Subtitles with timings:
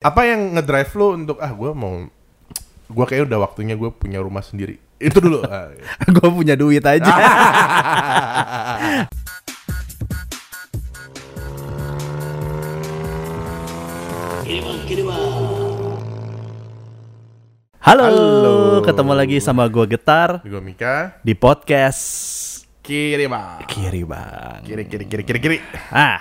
[0.00, 2.08] Apa yang ngedrive lo untuk ah gue mau
[2.88, 4.80] gue kayak udah waktunya gue punya rumah sendiri.
[4.96, 5.44] Itu dulu.
[5.52, 5.68] Ah,
[6.08, 7.04] gue punya duit aja.
[17.80, 18.56] Halo, Halo.
[18.80, 21.20] ketemu lagi sama gue Getar gue Mika.
[21.20, 22.00] di podcast
[22.80, 23.68] Kiri bang.
[23.68, 24.64] Kiri Bang.
[24.64, 25.58] Kiri kiri kiri kiri kiri.
[25.92, 26.16] Ah,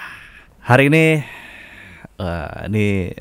[0.59, 1.23] hari ini,
[2.20, 3.16] wah, ini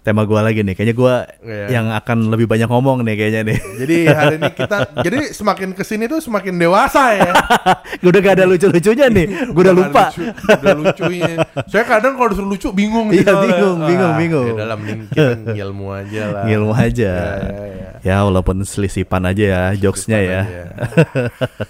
[0.00, 0.72] tema gue lagi nih.
[0.72, 1.66] Kayaknya gue Iya.
[1.70, 3.58] yang akan lebih banyak ngomong nih kayaknya nih.
[3.76, 4.76] Jadi hari ini kita
[5.06, 7.32] jadi semakin ke sini tuh semakin dewasa ya.
[8.00, 9.26] gue udah gak ada lucu-lucunya nih.
[9.52, 10.04] Gue udah lupa.
[10.10, 11.32] Lucu, udah lucunya.
[11.66, 13.42] Saya kadang kalau disuruh lucu bingung Iya, soalnya.
[13.44, 14.46] bingung, bingung, Ah, bingung.
[14.46, 14.78] Ya dalam
[15.10, 16.42] kita ngilmu aja lah.
[16.44, 17.12] Ngilmu aja.
[17.12, 20.40] Ya, ya, Ya walaupun selisipan aja ya jokesnya ya.
[20.42, 20.64] Iya.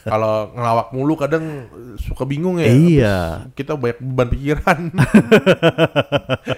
[0.05, 1.67] Kalau ngelawak mulu kadang
[1.99, 2.71] suka bingung ya.
[2.71, 3.17] Iya.
[3.53, 4.79] Kita banyak beban pikiran.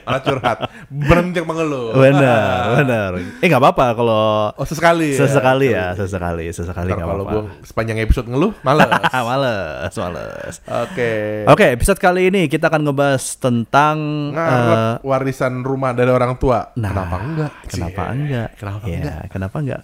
[0.02, 0.59] Malah curhat.
[0.88, 1.62] Berhenti mengeluh.
[1.65, 3.11] Benar, benar.
[3.39, 5.12] Eh nggak apa-apa kalau Oh sesekali.
[5.12, 7.41] sesekali ya, sesekali, sesekali Ntar nggak kalau apa-apa.
[7.52, 8.88] gue sepanjang episode ngeluh, malas.
[9.30, 10.54] males, males.
[10.65, 11.13] Oke.
[11.46, 13.96] Oke, episode kali ini kita akan ngebahas tentang
[14.30, 16.73] Ngarep eh, warisan rumah dari orang tua.
[16.74, 17.52] Nah, kenapa enggak?
[17.66, 18.13] Kenapa Cie.
[18.13, 18.49] enggak?
[18.54, 19.21] Kenapa Ya, enggak?
[19.29, 19.82] Kenapa enggak?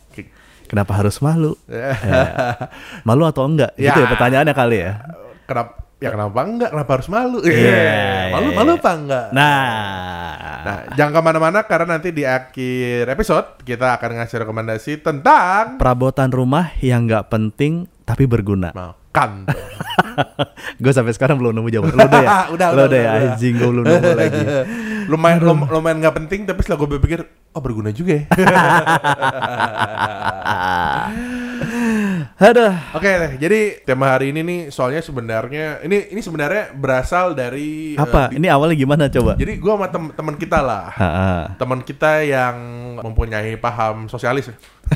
[0.69, 1.53] Kenapa harus malu?
[1.69, 1.97] Ya.
[3.03, 3.73] Malu atau enggak?
[3.75, 3.89] Ya.
[3.89, 4.93] Gitu ya pertanyaannya kali ya.
[5.45, 5.88] Kenapa?
[5.99, 6.71] Ya kenapa enggak?
[6.71, 7.39] Kenapa harus malu?
[7.41, 8.25] Iya, Yeah.
[8.31, 9.27] Malu iya, malu apa enggak?
[9.31, 15.75] Nah, Nah, jangan ke mana-mana karena nanti di akhir episode kita akan ngasih rekomendasi tentang
[15.75, 17.73] perabotan rumah yang nggak penting
[18.05, 18.71] tapi berguna.
[18.71, 19.47] makan.
[20.83, 21.91] gue sampai sekarang belum nemu jawaban.
[21.93, 22.29] Lu udah ya?
[22.49, 23.11] Udah, Lu udah, udah ya?
[23.33, 24.43] Anjing gue belum nemu lagi.
[25.09, 28.25] lumayan lum- lumayan nggak penting tapi setelah gue berpikir oh berguna juga ya.
[32.37, 32.75] Aduh.
[32.93, 37.99] Oke deh, jadi tema hari ini nih soalnya sebenarnya ini ini sebenarnya berasal dari eh,
[37.99, 38.29] Apa?
[38.29, 39.35] di- Ini awalnya gimana coba?
[39.35, 40.87] jadi gue sama tem- teman kita lah.
[41.55, 42.57] Teman kita yang
[42.99, 44.53] mempunyai paham sosialis.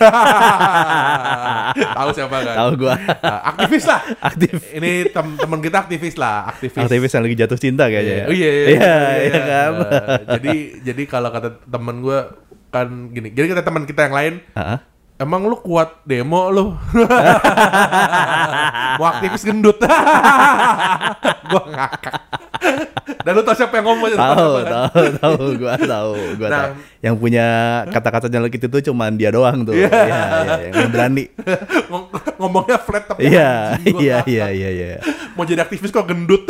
[1.92, 2.56] Tahu siapa kan?
[2.56, 2.94] Tahu gua.
[2.96, 4.00] Nah, aktivis lah.
[4.22, 4.54] Aktif.
[4.72, 6.80] Ini tem teman kita aktivis lah, aktivis.
[6.80, 8.14] Aktivis yang lagi jatuh cinta kayaknya.
[8.14, 8.24] ya?
[8.24, 9.72] Oh iya, iya, iya, iya kan.
[9.78, 10.00] Eh,
[10.32, 10.54] jadi
[10.84, 12.18] jadi kalau kata temen gue
[12.68, 13.28] kan gini.
[13.30, 14.76] Jadi kata teman kita yang lain, Ha-ha.
[15.22, 16.72] Emang lu kuat demo lu.
[18.98, 19.76] Mau aktivis gendut.
[21.48, 22.14] gua ngakak.
[23.18, 24.12] Dan lu tau siapa yang ngomong?
[24.12, 26.56] Tahu, tahu, tahu, gua tahu, gua Nah.
[26.60, 26.70] tahu.
[27.00, 27.44] Yang punya
[27.88, 29.72] kata-kata nyelek itu tuh cuman dia doang tuh.
[29.72, 29.88] Iya.
[29.88, 31.24] Iya, iya, yang berani.
[31.90, 34.86] Ngom- ngomongnya flat tapi Iya, iya, iya, iya, iya.
[35.32, 36.44] Mau jadi aktivis kok gendut.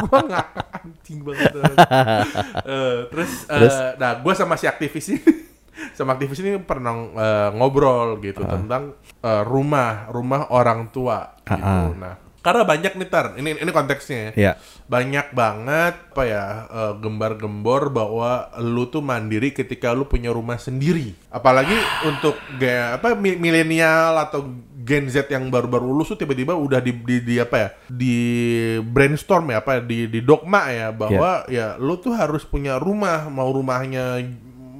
[0.00, 1.52] gua ngakak anjing banget.
[2.62, 3.74] Eh, terus, eh, Terus?
[3.96, 5.20] nah gua sama si aktivis ini
[5.92, 11.62] sama aktivis ini pernah eh, ngobrol gitu tentang eh, rumah rumah orang tua gitu.
[11.62, 11.90] Ah, ah.
[11.92, 14.30] Nah, karena banyak nih tar, ini ini konteksnya ya.
[14.34, 14.52] Iya.
[14.90, 21.14] Banyak banget apa ya eh, gembar-gembor bahwa lu tuh mandiri ketika lu punya rumah sendiri.
[21.30, 24.44] Apalagi untuk gaya apa mi- milenial atau
[24.82, 27.68] Gen Z yang baru-baru lulus tuh tiba-tiba udah di, di, di apa ya?
[27.86, 28.16] di
[28.82, 33.46] brainstorm ya apa di di dogma ya bahwa ya lu tuh harus punya rumah, mau
[33.54, 34.18] rumahnya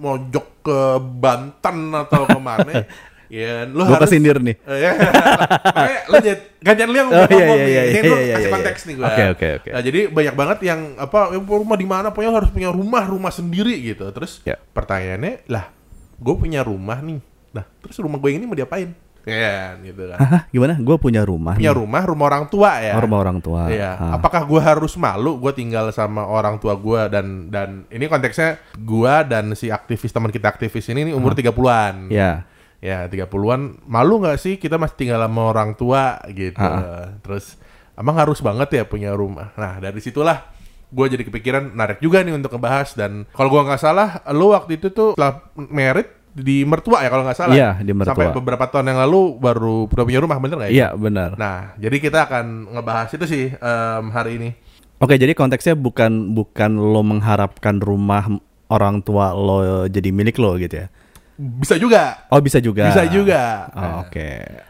[0.02, 2.72] mojok ke Banten atau ke mana.
[3.32, 4.58] ya lu Gua harus kesindir nih.
[4.60, 4.92] Eh, ya.
[5.72, 8.44] Makanya lu jadi gantian lu yang Oh, ngomong iya, iya, iya, Ini iya, iya, kasih
[8.44, 8.88] iya, konteks iya.
[8.90, 9.06] nih gua.
[9.08, 9.68] Oke, oke, oke.
[9.72, 13.32] Nah, jadi banyak banget yang apa ya, rumah di mana pokoknya harus punya rumah, rumah
[13.32, 14.04] sendiri gitu.
[14.12, 14.60] Terus Ya.
[14.74, 15.72] pertanyaannya, lah,
[16.18, 17.24] gue punya rumah nih.
[17.56, 18.92] Nah, terus rumah gue ini mau diapain?
[19.22, 20.18] Ya, gitu kan.
[20.18, 20.74] Hah, gimana?
[20.82, 21.54] Gue punya rumah.
[21.54, 21.78] punya nih.
[21.78, 22.98] rumah, rumah orang tua ya.
[22.98, 23.70] Oh, rumah orang tua.
[23.70, 23.94] Iya.
[23.94, 24.18] Ah.
[24.18, 29.14] Apakah gue harus malu gue tinggal sama orang tua gue dan dan ini konteksnya gue
[29.30, 32.10] dan si aktivis teman kita aktivis ini, ini umur 30-an.
[32.10, 32.42] Iya.
[32.82, 36.58] Ya, 30-an malu nggak sih kita masih tinggal sama orang tua gitu.
[36.58, 37.14] Ah.
[37.22, 37.54] Terus
[37.94, 39.54] emang harus banget ya punya rumah.
[39.54, 40.50] Nah, dari situlah
[40.92, 44.76] gue jadi kepikiran narik juga nih untuk ngebahas dan kalau gua nggak salah lu waktu
[44.76, 47.54] itu tuh setelah merit di mertua ya kalau nggak salah.
[47.54, 48.16] Iya, di mertua.
[48.16, 50.74] Sampai beberapa tahun yang lalu baru udah punya rumah bener nggak ya?
[50.74, 51.30] Iya, benar.
[51.36, 54.50] Nah, jadi kita akan ngebahas itu sih em, hari ini.
[54.96, 58.26] Oke, jadi konteksnya bukan bukan lo mengharapkan rumah
[58.72, 60.88] orang tua lo jadi milik lo gitu ya.
[61.36, 62.28] Bisa juga.
[62.32, 62.88] Oh, bisa juga.
[62.92, 63.68] Bisa juga.
[63.74, 64.28] Oh, oke.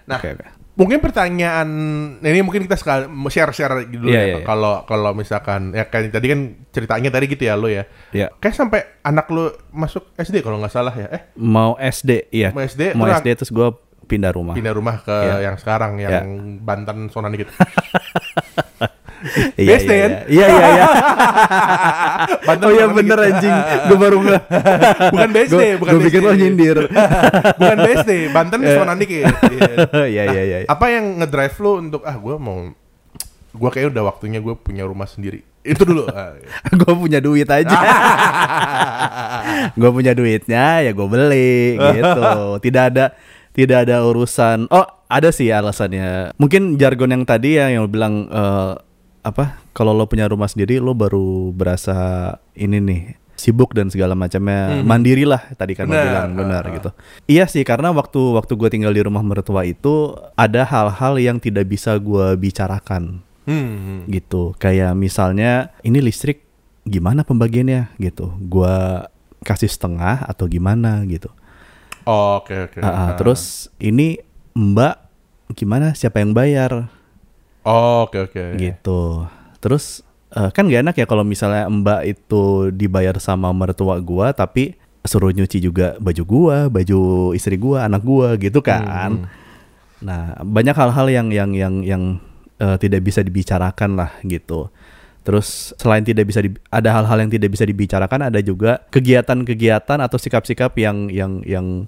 [0.08, 0.46] Nah, Oke, oke.
[0.72, 1.69] Mungkin pertanyaan
[2.19, 4.24] ini mungkin kita sekali share-share dulu Iya, ya.
[4.24, 4.44] iya, iya.
[4.44, 7.84] Kalau kalau misalkan ya kayak tadi kan ceritanya tadi gitu ya lo ya.
[8.08, 8.32] Iya.
[8.36, 11.12] Kayak sampai anak lo masuk SD kalau nggak salah ya.
[11.12, 12.50] Eh, Mau SD, iya.
[12.50, 13.69] Mau SD, Mau terus- SD terus gue
[14.02, 14.52] pindah rumah.
[14.52, 15.36] pindah rumah ke Iya.
[15.46, 16.20] yang sekarang yang Iya.
[16.58, 17.52] Banten Sonan dikit.
[19.56, 20.11] Iya, BSD iya, kan?
[20.29, 20.87] Iya, iya, iya.
[22.49, 23.29] Banten oh iya bener dikit.
[23.32, 23.56] anjing.
[23.88, 24.43] Gue baru nggak.
[25.12, 26.29] Bukan BSD, bukan Gue pikir BSD.
[26.29, 26.79] lo nyindir.
[27.61, 29.25] bukan BSD, Banten Sonan dikit.
[29.49, 29.73] Iya.
[30.06, 30.56] Iya, iya, iya.
[30.69, 32.58] Apa yang ngedrive lo untuk ah gue mau
[33.52, 35.44] gue kayaknya udah waktunya gue punya rumah sendiri.
[35.62, 36.08] Itu dulu.
[36.11, 36.49] Ah, iya.
[36.73, 37.78] gue punya duit aja.
[39.81, 42.23] gue punya duitnya ya gue beli gitu.
[42.61, 43.17] Tidak ada
[43.52, 44.69] tidak ada urusan.
[44.73, 46.32] Oh ada sih alasannya.
[46.40, 48.73] Mungkin jargon yang tadi ya yang bilang eh,
[49.22, 49.62] apa?
[49.70, 51.96] Kalau lo punya rumah sendiri lo baru berasa
[52.52, 53.02] ini nih
[53.32, 56.70] sibuk dan segala macamnya mandiri lah tadi kan lo bilang benar ah.
[56.74, 56.90] gitu.
[57.26, 61.66] Iya sih karena waktu waktu gue tinggal di rumah mertua itu ada hal-hal yang tidak
[61.66, 64.06] bisa gue bicarakan Hmm.
[64.06, 66.46] gitu kayak misalnya ini listrik
[66.86, 69.10] gimana pembagiannya gitu gua
[69.42, 71.26] kasih setengah atau gimana gitu
[72.02, 72.78] Oh, Oke oke.
[72.78, 73.10] Ah, ah, Ah.
[73.18, 74.22] terus ini
[74.54, 74.94] mbak
[75.54, 76.86] gimana siapa yang bayar
[77.62, 78.44] Oh, Oke oke.
[78.59, 79.26] gitu
[79.59, 84.75] terus eh, kan gak enak ya kalau misalnya mbak itu dibayar sama mertua gua tapi
[85.03, 87.00] suruh nyuci juga baju gua baju
[87.32, 89.41] istri gua anak gua gitu kan Hmm.
[90.03, 92.03] Nah, banyak hal-hal yang yang yang yang
[92.59, 94.67] eh, tidak bisa dibicarakan lah gitu.
[95.23, 100.19] Terus selain tidak bisa di- ada hal-hal yang tidak bisa dibicarakan, ada juga kegiatan-kegiatan atau
[100.19, 101.87] sikap-sikap yang yang yang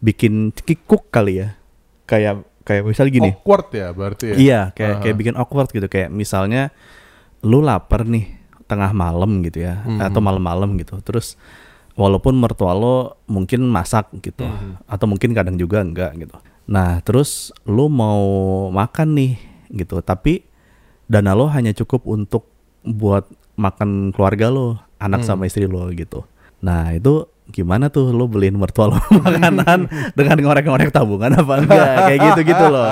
[0.00, 1.60] bikin kikuk kali ya.
[2.08, 3.30] Kayak kayak misal gini.
[3.34, 4.34] Awkward ya berarti ya.
[4.34, 5.02] Iya, kayak Aha.
[5.02, 5.86] kayak bikin awkward gitu.
[5.86, 6.70] Kayak misalnya
[7.42, 10.00] lu lapar nih tengah malam gitu ya, Mhm.
[10.00, 10.96] atau malam-malam gitu.
[11.02, 11.34] Terus
[11.92, 14.88] walaupun mertua lo mungkin masak gitu, Mhm.
[14.88, 16.38] atau mungkin kadang juga enggak gitu.
[16.70, 18.22] Nah, terus lu mau
[18.70, 19.32] makan nih
[19.74, 20.46] gitu, tapi
[21.04, 22.48] dana lo hanya cukup untuk
[22.80, 23.28] buat
[23.58, 25.28] makan keluarga lo, anak Hmm.
[25.36, 26.24] sama istri lo gitu.
[26.62, 32.20] Nah, itu gimana tuh lo beliin mertua lo makanan dengan ngorek-ngorek tabungan apa enggak kayak
[32.32, 32.88] gitu-gitu loh.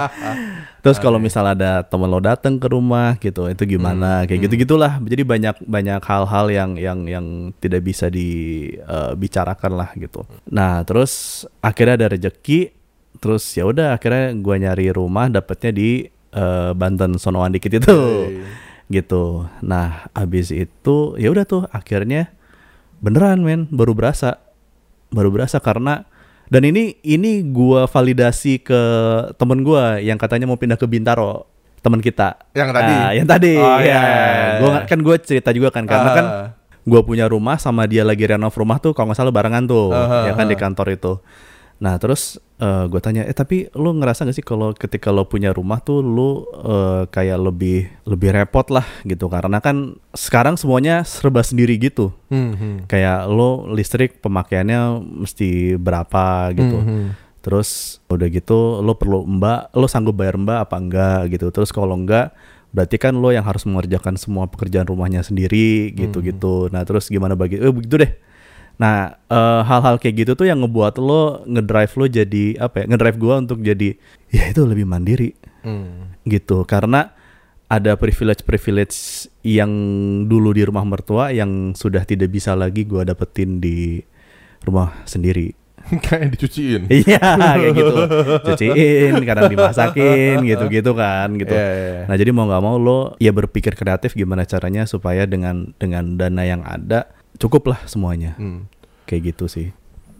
[0.80, 4.24] Terus kalau misal ada temen lo datang ke rumah gitu, itu gimana?
[4.24, 4.96] Kayak gitu-gitulah.
[5.04, 7.26] Jadi banyak banyak hal-hal yang yang yang
[7.60, 10.24] tidak bisa dibicarakan lah gitu.
[10.48, 12.72] Nah, terus akhirnya ada rejeki,
[13.20, 17.98] terus ya udah akhirnya gua nyari rumah dapetnya di eh, Banten Sonoan dikit itu.
[18.32, 18.40] Hey.
[18.88, 19.46] Gitu.
[19.60, 22.32] Nah, habis itu ya udah tuh akhirnya
[23.04, 24.40] beneran men baru berasa
[25.10, 26.06] baru berasa karena
[26.46, 28.80] dan ini ini gua validasi ke
[29.34, 31.46] temen gua yang katanya mau pindah ke Bintaro
[31.80, 32.92] teman kita Yang tadi?
[32.92, 34.58] Ah, yang tadi Oh, ya iya, iya, iya.
[34.58, 36.14] gua kan gue cerita juga kan karena Ah.
[36.14, 36.26] kan
[36.82, 40.28] gua punya rumah sama dia lagi renov rumah tuh kalau nggak salah barengan tuh Ah,
[40.28, 40.50] ya kan ah.
[40.50, 41.12] di kantor itu
[41.78, 45.80] nah terus gue tanya eh tapi lu ngerasa gak sih kalau ketika lo punya rumah
[45.80, 51.80] tuh lu eh, kayak lebih lebih repot lah gitu karena kan sekarang semuanya serba sendiri
[51.80, 52.76] gitu Hmm, hmm.
[52.86, 56.78] kayak lo listrik pemakaiannya mesti berapa gitu.
[56.78, 57.08] Hmm, hmm.
[57.42, 61.50] Terus udah gitu lo perlu mbak, lo sanggup bayar mbak apa enggak gitu.
[61.50, 62.30] Terus kalau enggak
[62.70, 66.70] berarti kan lo yang harus mengerjakan semua pekerjaan rumahnya sendiri gitu-gitu.
[66.70, 68.12] Nah, terus gimana bagi eh begitu deh.
[68.80, 72.84] Nah, eh, hal-hal kayak gitu tuh yang ngebuat lo ngedrive lo jadi apa ya?
[72.88, 73.92] Ngedrive gua untuk jadi
[74.32, 76.16] ya itu lebih mandiri Hmm.
[76.24, 77.12] gitu karena
[77.68, 79.68] ada privilege-privilege yang
[80.24, 84.00] dulu di rumah mertua yang sudah tidak bisa lagi gua dapetin di
[84.64, 85.52] rumah sendiri.
[86.08, 86.88] Kayak dicuciin.
[86.88, 87.92] Iya kayak gitu,
[88.52, 91.52] cuciin, kadang dimasakin, gitu-gitu kan, gitu.
[91.56, 92.02] Iya, iya, iya.
[92.04, 96.42] Nah jadi mau nggak mau lo ya berpikir kreatif gimana caranya supaya dengan dengan dana
[96.44, 97.08] yang ada
[97.40, 98.68] cukup lah semuanya, Hmm.
[99.04, 99.72] kayak gitu sih.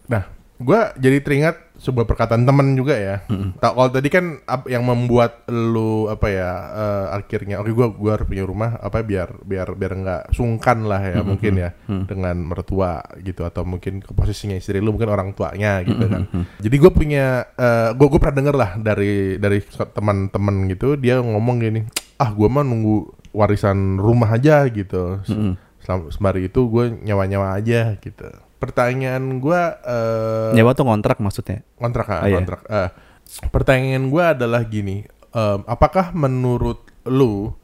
[0.09, 0.25] Nah,
[0.57, 3.25] gua jadi teringat sebuah perkataan temen juga ya.
[3.57, 4.25] Tak kalau tadi kan
[4.67, 9.41] yang membuat lu apa ya eh, akhirnya oke gua gua harus punya rumah apa biar
[9.41, 11.73] biar biar nggak sungkan lah ya mungkin ya
[12.05, 16.29] dengan mertua gitu atau mungkin ke posisinya istri lu mungkin orang tuanya gitu kan.
[16.59, 21.57] Jadi gue punya eh gua gua pernah denger lah dari dari teman-teman gitu dia ngomong
[21.59, 21.81] gini,
[22.17, 28.29] "Ah, gua mah nunggu warisan rumah aja gitu." Selama sembari itu gue nyawa-nyawa aja gitu.
[28.57, 31.65] Pertanyaan gue eh Nyawa tuh kontrak maksudnya?
[31.75, 32.37] kontrak ah, Oh, iya.
[32.37, 32.61] kontrak.
[32.67, 32.91] Eh,
[33.49, 37.57] pertanyaan gue adalah gini, em, apakah menurut lu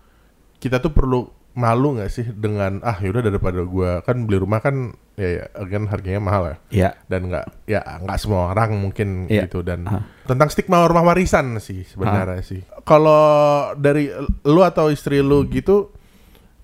[0.56, 1.20] kita tuh perlu
[1.52, 5.88] malu nggak sih dengan ah yaudah daripada gue kan beli rumah kan ya, ya kan
[5.88, 6.90] harganya mahal ya Iya.
[7.08, 9.48] dan nggak ya nggak semua orang mungkin Iya.
[9.48, 10.04] gitu dan Aha.
[10.28, 14.12] tentang stigma rumah warisan sih sebenarnya sih kalau dari
[14.44, 15.95] lu atau istri lu gitu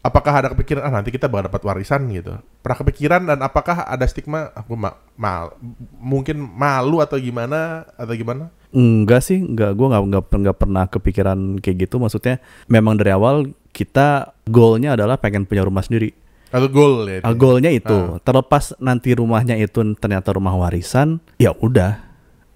[0.02, 4.02] apakah ada kepikiran ah nanti kita bakal dapat warisan gitu pernah kepikiran dan apakah ada
[4.04, 5.54] stigma aku ma mal
[5.96, 9.76] mungkin malu atau gimana atau gimana Enggak sih, enggak.
[9.76, 12.00] Gue nggak nggak nggak pernah kepikiran kayak gitu.
[12.00, 12.40] Maksudnya
[12.72, 16.16] memang dari awal kita goalnya adalah pengen punya rumah sendiri.
[16.52, 17.24] atau goal ya itu?
[17.24, 17.96] Ah, goalnya itu.
[18.24, 22.00] Terlepas nanti rumahnya itu ternyata rumah warisan, ya udah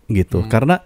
[0.09, 0.45] gitu.
[0.49, 0.81] Karena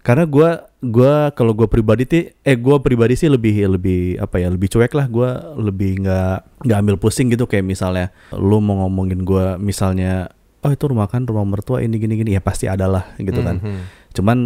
[0.00, 0.48] karena gue
[0.82, 4.92] gua kalau gue pribadi sih, eh gue pribadi sih lebih lebih apa ya lebih cuek
[4.98, 5.06] lah.
[5.06, 5.30] Gue
[5.62, 10.84] lebih nggak nggak ambil pusing gitu kayak misalnya lu mau ngomongin gue misalnya oh itu
[10.90, 13.62] rumah kan rumah mertua ini gini gini ya pasti ada lah gitu kan.
[13.62, 13.82] Mhm.
[14.14, 14.38] Cuman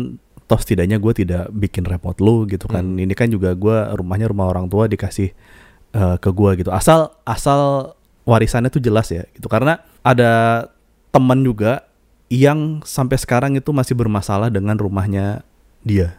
[0.47, 2.85] toh setidaknya gue tidak bikin repot lu gitu kan.
[2.87, 3.02] Hmm.
[3.02, 5.35] Ini kan juga gue rumahnya rumah orang tua dikasih
[5.93, 6.71] eh, ke gue gitu.
[6.71, 9.50] Asal asal warisannya tuh jelas ya gitu.
[9.50, 10.64] Karena ada
[11.11, 11.87] teman juga
[12.31, 15.43] yang sampai sekarang itu masih bermasalah dengan rumahnya
[15.83, 16.19] dia.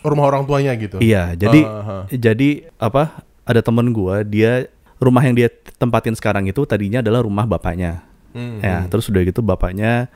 [0.00, 0.96] Rumah orang tuanya gitu.
[0.98, 2.04] Iya, jadi Ah, ah.
[2.08, 3.20] jadi apa?
[3.44, 8.04] Ada temen gua, dia rumah yang dia tempatin sekarang itu tadinya adalah rumah bapaknya.
[8.30, 8.88] Hmm, Ya, hmm.
[8.88, 10.06] terus udah gitu bapaknya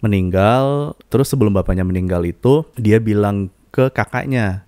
[0.00, 0.96] meninggal.
[1.06, 4.64] Terus sebelum bapaknya meninggal itu dia bilang ke kakaknya,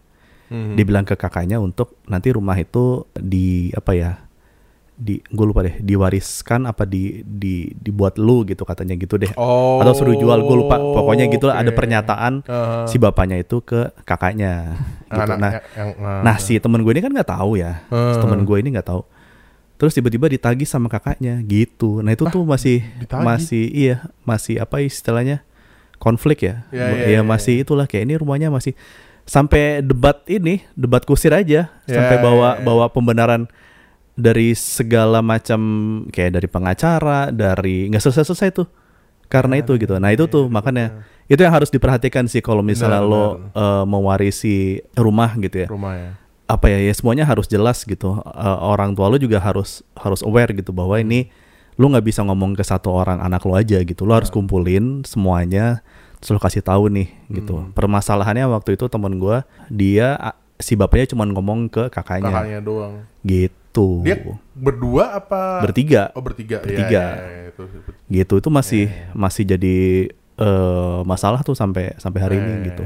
[0.46, 0.76] Hmm.
[0.76, 4.12] dia bilang ke kakaknya untuk nanti rumah itu di apa ya?
[4.92, 9.32] Di gue lupa deh, diwariskan apa di di dibuat lu gitu katanya gitu deh.
[9.34, 9.80] Oh.
[9.80, 10.76] Atau suruh jual gue lupa.
[10.76, 12.84] Pokoknya gitu lah, ada pernyataan Ah.
[12.84, 14.76] si bapaknya itu ke kakaknya.
[15.06, 15.18] Gitu.
[15.18, 16.20] Anak- Nah, yang, ah.
[16.22, 18.20] Nah si temen gue ini kan nggak tahu ya, si Hmm.
[18.20, 19.02] temen gue ini nggak tahu.
[19.74, 21.98] Terus tiba-tiba ditagih sama kakaknya gitu.
[21.98, 23.24] Nah itu tuh masih ditagih?
[23.24, 25.42] masih iya masih apa istilahnya
[25.98, 26.62] konflik ya.
[26.70, 28.78] Ya, ya, ya, ya, masih itulah kayak ini rumahnya masih
[29.22, 32.62] sampai debat ini debat kusir aja Ya, sampai bawa ya, ya.
[32.62, 33.46] bawa pembenaran
[34.12, 35.60] dari segala macam
[36.12, 38.68] kayak dari pengacara dari nggak selesai selesai tuh
[39.32, 39.96] karena itu gitu.
[39.96, 43.24] Nah itu tuh makanya itu yang harus diperhatikan sih kalau misalnya Benar, lo
[43.56, 45.68] eh, mewarisi rumah gitu ya.
[45.72, 46.10] Rumah ya.
[46.52, 48.20] apa ya ya semuanya harus jelas gitu.
[48.20, 51.32] Eh, orang tua lu juga harus harus aware gitu bahwa ini
[51.80, 54.04] lu nggak bisa ngomong ke satu orang anak lu aja gitu.
[54.04, 55.80] Lu harus kumpulin semuanya
[56.20, 57.72] terus lu kasih tahu nih gitu.
[57.72, 62.94] Permasalahannya waktu itu temen gua dia si bapaknya cuma ngomong ke kakaknya Kakaknya doang.
[63.20, 64.16] gitu Dia
[64.52, 65.60] berdua apa?
[65.60, 66.60] bertiga Oh bertiga.
[66.60, 67.04] Iya, Bertiga.
[67.10, 67.62] iya, iya, itu.
[68.08, 69.76] gitu itu masih masih jadi
[70.36, 72.84] eh, masalah tuh sampai sampai hari ini Eh, gitu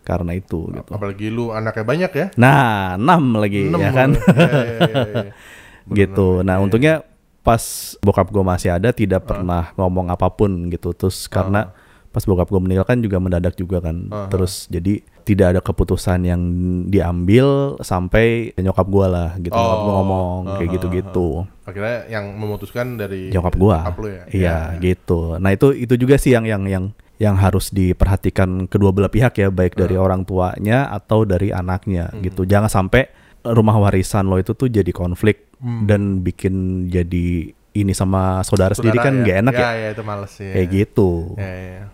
[0.00, 2.26] karena itu gitu Apalagi lu anaknya banyak ya.
[2.34, 4.20] nah enam lagi Enam ya kan lu.
[4.20, 5.32] Iya, iya, iya, iya.
[5.98, 6.40] gitu.
[6.40, 6.94] Nah iya, untungnya
[7.40, 7.60] pas
[7.98, 10.92] bokap gue masih ada tidak pernah ngomong apa pun gitu.
[10.92, 11.72] Terus karena
[12.08, 14.08] pas bokap gue meninggal kan juga mendadak juga kan.
[14.08, 14.26] Ah.
[14.26, 16.40] Terus jadi tidak ada keputusan yang
[16.88, 17.46] diambil
[17.78, 19.52] sampai nyokap gue lah gitu.
[19.52, 19.96] Nyokap gue Oh.
[19.98, 21.28] ngomong kayak Ah, gitu-gitu.
[21.62, 23.76] Akhirnya yang memutuskan dari Nyokap gue.
[24.08, 24.22] ya.
[24.26, 25.36] Iya gitu.
[25.36, 26.84] Nah itu itu juga sih yang yang yang
[27.18, 30.02] yang harus diperhatikan kedua belah pihak ya baik dari Ah.
[30.02, 32.22] orang tuanya atau dari anaknya Hmm.
[32.22, 32.42] gitu.
[32.42, 33.10] Jangan sampai
[33.44, 35.84] rumah warisan lo itu tuh jadi konflik Hmm.
[35.84, 36.54] dan bikin
[36.86, 39.70] jadi ini sama saudara, sendiri kan Saudara nggak enak ya, ya.
[39.76, 40.50] Ya, itu males ya.
[40.50, 41.10] kayak gitu.
[41.36, 41.84] Ya, ya, ya.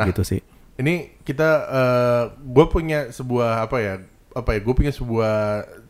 [0.00, 0.40] Nah, gitu sih.
[0.80, 1.68] ini kita
[2.40, 3.94] gue punya sebuah apa ya
[4.32, 5.34] apa ya gue punya sebuah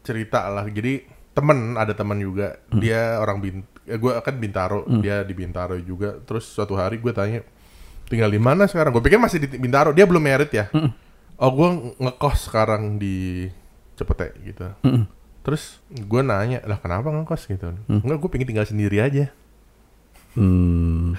[0.03, 0.67] cerita lah.
[0.67, 2.59] Jadi temen ada teman juga.
[2.75, 2.83] Hmm.
[2.83, 6.19] dia orang bin gue akan bintaro dia di bintaro juga.
[6.27, 7.47] Terus suatu hari gue tanya
[8.11, 8.91] tinggal di mana sekarang?
[8.91, 10.67] Gue pikir masih di bintaro dia belum merit ya.
[10.75, 10.91] Hmm.
[11.41, 11.69] oh gue
[12.03, 13.47] ngekos sekarang di
[13.95, 14.75] cepete gitu.
[14.83, 15.07] Hmm.
[15.41, 17.47] terus gue nanya lah kenapa ngekos?
[17.47, 17.71] Gitu.
[17.89, 19.33] Enggak gue pengen tinggal sendiri aja
[20.33, 21.19] Hmm.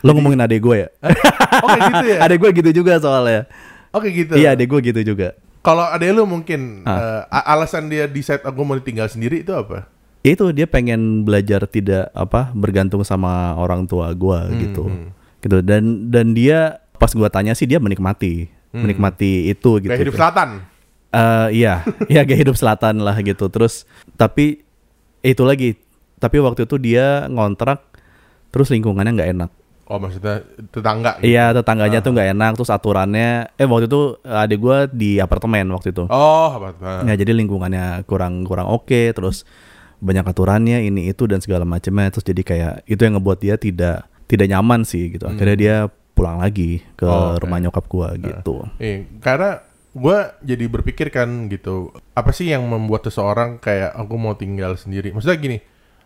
[0.00, 0.88] Lo ngomongin adek gue ya?
[1.62, 3.46] oh kayak gitu ya adek gue gitu juga soalnya.
[3.90, 5.34] oke gitu Iya adek gue gitu juga.
[5.60, 7.22] Kalau ada lu mungkin Ah.
[7.26, 9.86] a- alasan dia decide aku mau tinggal sendiri itu apa?
[10.22, 14.86] Ya itu dia pengen belajar tidak apa bergantung sama orang tua gua gitu.
[14.86, 15.10] hmm.
[15.38, 19.86] Gitu dan dan dia pas gua tanya sih dia menikmati, menikmati itu gitu.
[19.86, 19.90] Hmm.
[19.92, 20.48] Kayak hidup selatan.
[21.12, 23.44] Eh, iya, iya kayak hidup selatan lah gitu.
[23.46, 24.62] Terus tapi
[25.20, 25.76] itu lagi,
[26.16, 27.91] tapi waktu itu dia ngontrak
[28.52, 29.50] terus lingkungannya nggak enak.
[29.82, 31.18] Oh maksudnya tetangga.
[31.18, 31.26] gitu?
[31.26, 35.90] Iya tetangganya tuh nggak enak, terus aturannya, eh waktu itu adik gua di apartemen waktu
[35.90, 36.06] itu.
[36.06, 36.68] Oh apa?
[36.72, 36.90] apa.
[37.04, 39.42] Ya jadi lingkungannya kurang kurang oke, terus
[39.98, 44.06] banyak aturannya ini itu dan segala macamnya, terus jadi kayak itu yang ngebuat dia tidak
[44.26, 45.26] tidak nyaman sih gitu.
[45.26, 45.74] Akhirnya dia
[46.12, 47.42] pulang lagi ke Oh, oke.
[47.42, 48.64] rumah nyokap gua gitu.
[48.78, 49.60] Eh, karena
[49.92, 55.12] gue jadi berpikir kan gitu, apa sih yang membuat seseorang kayak aku mau tinggal sendiri?
[55.12, 55.58] Maksudnya gini,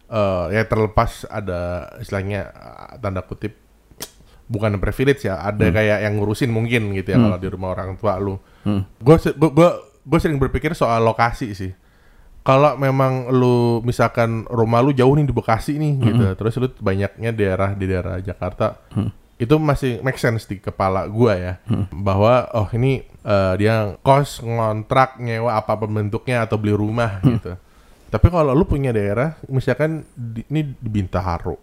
[0.07, 3.59] eh ya terlepas ada istilahnya eh, tanda kutip
[4.47, 8.15] bukan privilege ya, ada kayak yang ngurusin mungkin gitu ya kalau di rumah orang tua
[8.23, 8.39] lu.
[9.03, 9.71] Gue gue
[10.07, 11.75] gue sering berpikir soal lokasi sih.
[12.47, 17.35] Kalau memang lu misalkan rumah lu jauh nih di Bekasi nih gitu, terus lu banyaknya
[17.35, 18.87] daerah di daerah Jakarta,
[19.35, 21.55] itu masih make sense di kepala gua ya,
[21.91, 27.59] bahwa oh ini eh, dia kos ngontrak nyewa apa bentuknya atau beli rumah gitu.
[28.07, 31.59] Tapi kalau lu punya daerah, misalkan di, ini di Bintaro,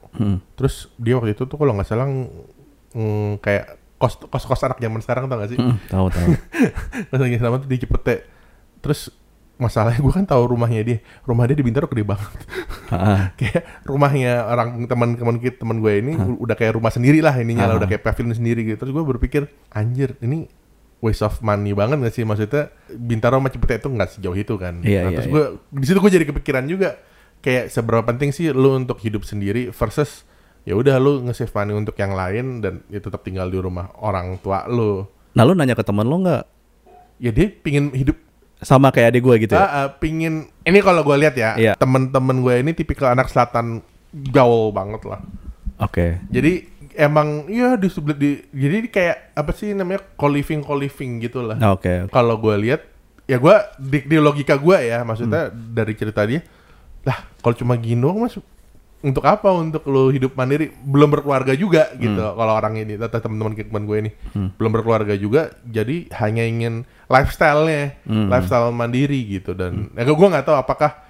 [0.54, 5.00] terus dia waktu itu tuh kalau nggak salah mm, kayak kos kos kos anak zaman
[5.00, 5.58] sekarang tau gak sih?
[5.58, 6.28] Hmm, tahu tahu.
[7.10, 8.28] Pas lagi sama tuh di Cipete.
[8.80, 9.08] Terus
[9.56, 10.98] masalahnya gue kan tahu rumahnya dia.
[11.24, 12.28] Rumah dia di Bintaro gede banget.
[12.90, 17.32] Ah, kayak rumahnya orang teman-teman kita teman gue ini u- udah kayak rumah sendiri lah
[17.34, 17.80] ininya lah Ah.
[17.80, 18.78] udah kayak pavilion sendiri gitu.
[18.78, 20.52] Terus gue berpikir anjir ini
[21.04, 24.80] waste of money banget gak sih maksudnya Bintaro sama Cipete itu nggak sejauh itu kan.
[24.80, 25.34] Iya, Nah, iya, terus iya.
[25.34, 25.44] gue
[25.76, 26.96] di situ gue jadi kepikiran juga
[27.40, 30.24] kayak seberapa penting sih lu untuk hidup sendiri versus
[30.64, 34.40] ya udah lu nge-save money untuk yang lain dan ya tetap tinggal di rumah orang
[34.40, 35.04] tua lu.
[35.34, 36.44] Nah lu nanya ke temen lo nggak
[37.20, 38.16] ya dia pingin hidup
[38.58, 39.60] Sama kayak adik gue gitu ya.
[39.60, 41.74] Ah, ah, pingin ini kalau gue lihat ya Iya.
[41.76, 43.84] temen-temen gue ini tipikal anak selatan
[44.32, 45.20] gaul banget lah
[45.84, 46.16] Oke.
[46.32, 46.64] jadi
[46.96, 52.08] emang ya di, sebelah- di jadi kayak apa sih namanya co-living co-living gitu lah Oke.
[52.08, 52.82] kalau gue lihat
[53.24, 55.72] ya gue di, di logika gue ya maksudnya Hmm.
[55.72, 56.44] dari cerita dia
[57.02, 58.36] lah kalau cuma gini doang mas
[59.00, 62.36] untuk apa untuk lo hidup mandiri belum berkeluarga juga gitu Hmm.
[62.36, 64.12] kalau orang ini atau teman-teman teman gue ini
[64.56, 66.74] belum berkeluarga juga jadi hanya ingin
[67.08, 68.28] lifestyle-nya Hmm.
[68.28, 71.04] lifestyle mandiri gitu dan ya, gue nggak tahu apakah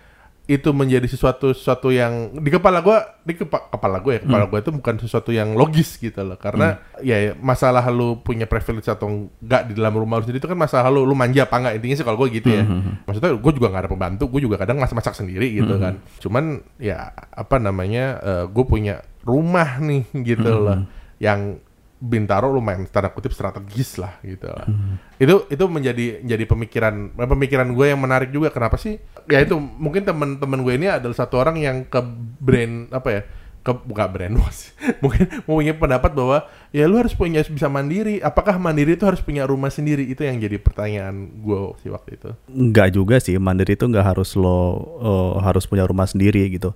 [0.44, 4.28] itu menjadi sesuatu sesuatu yang di kepala gue di kepa- kepala gue ya Hmm.
[4.28, 6.36] kepala gue itu bukan sesuatu yang logis gitu loh.
[6.36, 9.08] Karena ya ya, masalah lu punya privilege atau
[9.40, 11.96] enggak di dalam rumah lu sendiri itu kan masalah lu lu manja apa enggak intinya
[11.96, 12.60] sih kalau gue gitu ya.
[12.62, 15.82] Hmm, maksudnya gue juga nggak ada pembantu gue juga kadang masak masak sendiri gitu Hmm.
[15.82, 15.94] kan.
[16.20, 16.44] Cuman
[16.76, 20.78] ya apa namanya gue punya rumah nih gitu Hmm, loh
[21.18, 21.56] yang
[22.04, 24.52] Bintaro lumayan tanda kutip strategis lah gitu.
[24.52, 25.00] Hmm.
[25.16, 28.52] Itu itu menjadi jadi pemikiran pemikiran gue yang menarik juga.
[28.52, 29.00] Kenapa sih?
[29.32, 32.04] Ya itu mungkin teman-teman gue ini adalah satu orang yang ke
[32.44, 33.22] brand apa ya?
[33.64, 34.76] Ke bukan brand was.
[35.00, 36.44] mungkin punya pendapat bahwa
[36.76, 38.20] ya lu harus punya bisa mandiri.
[38.20, 40.04] Apakah mandiri itu harus punya rumah sendiri?
[40.04, 42.36] Itu yang jadi pertanyaan gue sih waktu itu.
[42.52, 44.60] Enggak juga sih, mandiri itu nggak harus lo
[45.00, 46.76] eh, harus punya rumah sendiri gitu.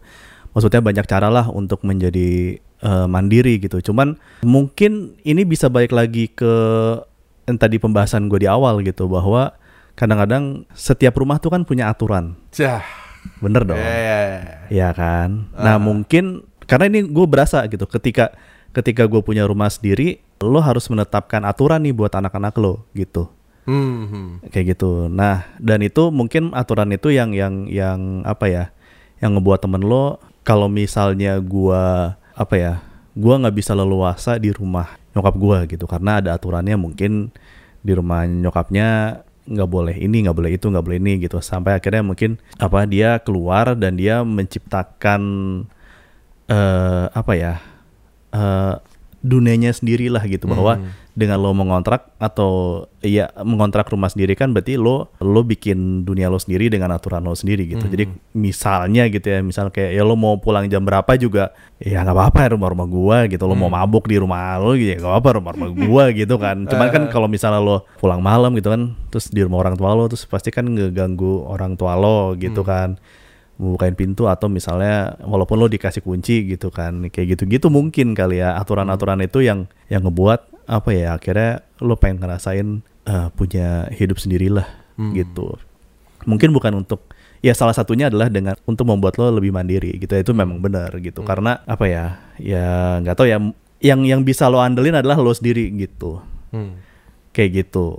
[0.57, 3.77] Maksudnya banyak cara lah untuk menjadi eh, mandiri gitu.
[3.93, 6.53] Cuman mungkin ini bisa balik lagi ke
[7.45, 9.53] yang tadi pembahasan gue di awal gitu bahwa
[9.93, 12.81] kadang-kadang setiap rumah tuh kan punya aturan, Cah.
[13.39, 13.79] bener dong?
[13.79, 14.41] Ya, ya, ya.
[14.67, 15.29] Iya kan.
[15.53, 18.33] Nah mungkin karena ini gue berasa gitu ketika
[18.75, 23.31] ketika gue punya rumah sendiri, lo harus menetapkan aturan nih buat anak-anak lo gitu
[23.67, 24.29] Hmm, hmm.
[24.47, 25.11] kayak gitu.
[25.11, 28.65] Nah, dan itu mungkin aturan itu yang yang yang apa ya?
[29.19, 32.73] Yang ngebuat temen lo kalau misalnya gua apa ya?
[33.11, 35.83] Gua nggak bisa leluasa di rumah nyokap gua gitu.
[35.83, 37.35] Karena ada aturannya mungkin
[37.83, 41.43] di rumah nyokapnya nggak boleh ini nggak boleh itu nggak boleh ini gitu.
[41.43, 45.21] Sampai akhirnya mungkin apa dia keluar dan dia menciptakan
[46.47, 47.59] eh apa ya
[48.31, 48.79] eh
[49.19, 50.47] dunianya sendiri lah gitu.
[50.47, 50.79] Bahwa
[51.17, 56.37] dengan lo mengontrak atau ya mengontrak rumah sendiri kan berarti lo lo bikin dunia lo
[56.37, 57.89] sendiri dengan aturan lo sendiri gitu.
[57.89, 58.05] Jadi
[58.37, 62.39] misalnya gitu ya misal kayak ya lo mau pulang jam berapa juga ya nggak apa-apa
[62.45, 63.49] ya rumah-rumah gua gitu.
[63.49, 66.69] Lo mau mabuk di rumah lo gitu ya nggak apa-apa rumah-rumah gua gitu kan.
[66.69, 70.05] Cuman kan kalau misalnya lo pulang malam gitu kan terus di rumah orang tua lo
[70.05, 73.01] terus pasti kan ngeganggu orang tua lo gitu kan.
[73.57, 78.53] Bukain pintu atau misalnya walaupun lo dikasih kunci gitu kan kayak gitu-gitu mungkin kali ya
[78.61, 82.67] aturan-aturan itu yang yang ngebuat apa ya akhirnya lo pengen ngerasain
[83.07, 84.67] eh, punya hidup sendirilah
[85.15, 85.55] gitu.
[86.27, 87.07] Mungkin bukan untuk
[87.39, 90.11] ya salah satunya adalah dengan untuk membuat lo lebih mandiri gitu.
[90.11, 91.23] Itu memang benar gitu.
[91.23, 92.05] Karena apa ya
[92.41, 93.39] ya nggak tahu ya
[93.79, 96.19] yang yang bisa lo andelin adalah lo sendiri gitu.
[96.47, 96.79] Hmm.
[97.35, 97.93] kayak gitu.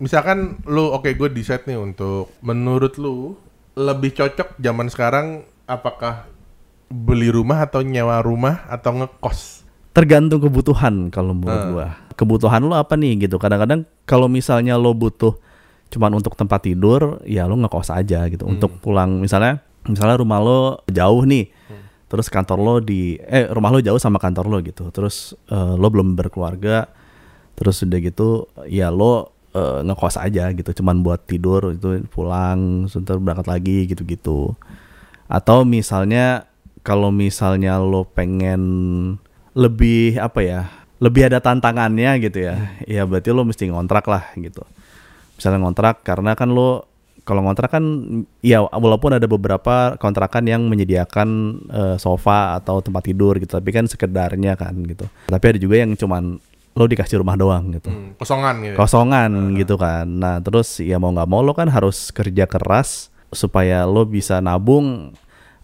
[0.00, 3.36] Misalkan lu oke gue decide nih untuk menurut lu
[3.76, 5.26] lebih cocok zaman sekarang
[5.68, 6.24] apakah
[6.88, 9.57] beli rumah atau nyewa rumah atau ngekos?
[9.98, 11.74] Tergantung kebutuhan kalau menurut Hmm.
[11.74, 11.88] gua.
[12.14, 13.34] Kebutuhan lo apa nih gitu.
[13.42, 15.34] Kadang-kadang kalau misalnya lo butuh
[15.90, 18.46] cuman untuk tempat tidur, ya lo ngekos aja gitu.
[18.46, 19.58] Untuk pulang misalnya
[19.90, 21.50] misalnya rumah lo jauh nih.
[22.08, 24.94] Terus kantor lo di eh rumah lo jauh sama kantor lo gitu.
[24.94, 26.86] Terus eh, lo belum berkeluarga.
[27.58, 30.70] Terus udah gitu ya lo eh, ngekos aja gitu.
[30.78, 34.54] Cuman buat tidur itu pulang, sebentar berangkat lagi gitu-gitu.
[35.26, 36.46] Atau misalnya
[36.86, 38.62] kalau misalnya lo pengen
[39.58, 40.60] lebih apa ya
[40.98, 42.74] lebih ada tantangannya gitu ya.
[42.86, 44.62] Ya berarti lo mesti ngontrak lah gitu.
[45.38, 46.86] Misalnya ngontrak karena kan lo
[47.22, 47.84] kalau ngontrak kan
[48.40, 51.28] ya walaupun ada beberapa kontrakan yang menyediakan
[51.70, 55.06] eh, sofa atau tempat tidur gitu tapi kan sekedarnya kan gitu.
[55.30, 56.38] Tapi ada juga yang cuman
[56.78, 57.90] lo dikasih rumah doang gitu.
[57.90, 58.76] Hmm, kosongan gitu.
[58.78, 60.06] kosongan gitu kan.
[60.06, 65.14] Nah terus ya mau nggak mau lo kan harus kerja keras supaya lo bisa nabung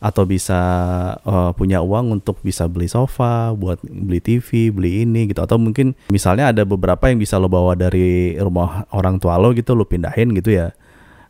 [0.05, 0.61] atau bisa
[1.25, 5.41] eh, punya uang untuk bisa beli sofa, buat beli TV, beli ini gitu.
[5.41, 9.73] Atau mungkin misalnya ada beberapa yang bisa lo bawa dari rumah orang tua lo gitu,
[9.73, 10.77] lo pindahin gitu ya,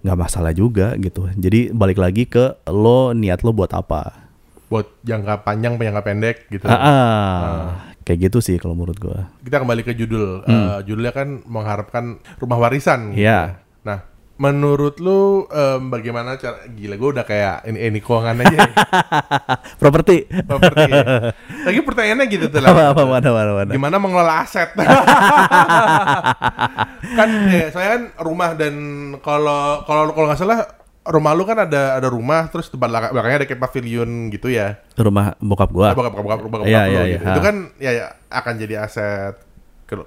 [0.02, 1.30] nggak masalah juga gitu.
[1.38, 4.26] Jadi balik lagi ke lo niat lo buat apa.
[4.66, 6.66] Buat jangka panjang, jangka pendek gitu.
[6.66, 7.58] Ah, ah.
[8.02, 9.30] kayak gitu sih kalau menurut gua.
[9.46, 10.42] Kita kembali ke judul.
[10.50, 13.14] Eh, judulnya kan mengharapkan rumah warisan.
[13.14, 13.22] gitu.
[13.22, 13.22] Hmm.
[13.22, 13.40] Iya.
[13.86, 14.02] Nah,
[14.34, 18.56] menurut lu em, bagaimana cara gila gue udah kayak ini ini keuangan aja.
[18.56, 18.66] ya.
[19.80, 20.26] Properti.
[20.42, 20.90] Properti.
[21.62, 22.90] Lagi pertanyaannya gitu tuh apa lah.
[22.90, 23.70] apa mana mana mana.
[23.70, 24.74] Gimana mengelola aset?
[27.18, 28.74] kan ya, saya kan rumah dan
[29.22, 30.58] kalau kalau kalau nggak salah
[31.04, 34.80] rumah lu kan ada ada rumah terus tempat belakang- belakangnya ada kayak pavilion gitu ya.
[34.96, 35.92] Rumah bokap gua.
[35.92, 37.00] Ah, bokap bokap bokap bokap lu iya, gitu.
[37.06, 37.18] iya.
[37.22, 37.44] Itu Ha.
[37.44, 39.34] kan ya, ya akan jadi aset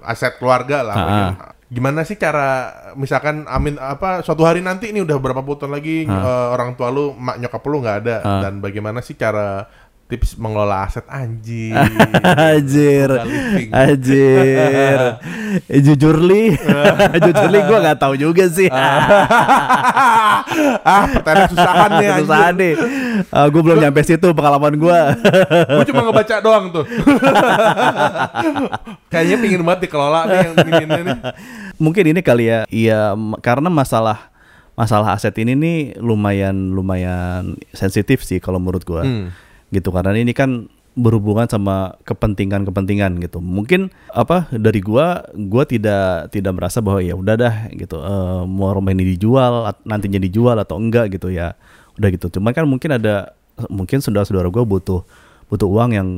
[0.04, 0.94] aset keluarga lah.
[0.94, 1.32] Ha, mungkin.
[1.68, 6.08] Gimana sih cara misalkan amin apa suatu hari nanti ini udah berapa puluh tahun lagi
[6.08, 8.16] eh, orang tua lu mak nyokap lu nggak ada?
[8.40, 9.68] Dan bagaimana sih cara
[10.08, 11.76] tips mengelola aset anjing
[12.24, 13.68] Anjir, living.
[13.70, 14.98] anjir.
[15.48, 16.52] Eh, jujur li,
[17.24, 18.68] jujur li gue nggak tahu juga sih.
[18.68, 20.44] ah
[21.10, 22.72] pertanyaan susahan nih anjing Susah nih.
[23.48, 24.98] gue belum nyampe situ pengalaman gue.
[25.72, 26.84] gue cuma ngebaca doang tuh
[29.08, 31.12] kayaknya pingin banget dikelola nih yang ini, ini, ini.
[31.78, 33.00] Mungkin ini kali ya, iya
[33.40, 34.28] karena masalah
[34.74, 39.02] masalah aset ini nih lumayan lumayan sensitif sih kalau menurut gue.
[39.02, 39.26] Hmm.
[39.68, 43.38] Gitu karena ini kan berhubungan sama kepentingan-kepentingan gitu.
[43.38, 48.74] Mungkin apa dari gua gua tidak tidak merasa bahwa ya udah dah gitu eh, mau
[48.74, 51.54] rumah ini dijual nantinya dijual atau enggak gitu ya.
[51.94, 52.26] Udah gitu.
[52.34, 53.38] Cuman kan mungkin ada
[53.70, 55.06] mungkin saudara-saudara gua butuh
[55.48, 56.08] butuh uang yang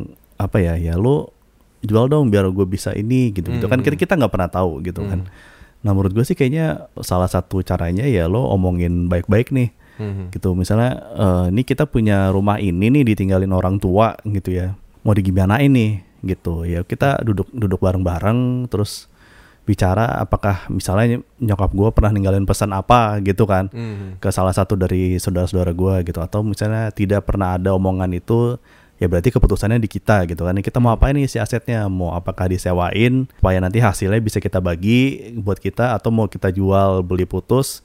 [0.41, 1.29] apa ya ya lu
[1.81, 5.01] jual dong biar gue bisa ini gitu gitu kan kita kita nggak pernah tahu gitu
[5.05, 5.29] kan.
[5.81, 10.33] Nah menurut gue sih kayaknya salah satu caranya ya lo omongin baik-baik nih Hmm.
[10.33, 10.57] gitu.
[10.57, 14.73] Misalnya eh, ini kita punya rumah ini nih ditinggalin orang tua gitu ya.
[15.05, 16.65] Mau digimanain nih gitu.
[16.65, 19.13] Ya kita duduk duduk bareng-bareng terus
[19.69, 24.17] bicara apakah misalnya nyokap gue pernah ninggalin pesan apa gitu kan Hmm.
[24.19, 26.19] ke salah satu dari saudara-saudara gue gitu.
[26.19, 28.57] Atau misalnya tidak pernah ada omongan itu
[29.01, 30.57] ya berarti keputusannya di kita gitu kan.
[30.59, 31.87] Kita mau apa nih si asetnya?
[31.89, 37.01] Mau apakah disewain supaya nanti hasilnya bisa kita bagi buat kita atau mau kita jual
[37.07, 37.81] beli putus